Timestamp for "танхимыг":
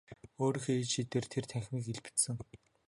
1.49-1.85